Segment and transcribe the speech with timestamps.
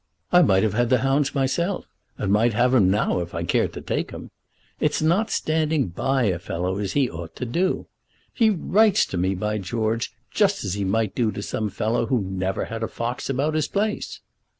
[0.31, 1.85] I might have had the hounds myself,
[2.17, 4.31] and might have 'em now if I cared to take them.
[4.79, 7.85] It's not standing by a fellow as he ought to do.
[8.33, 12.19] He writes to me, by George, just as he might do to some fellow who
[12.19, 14.21] never had a fox about his place."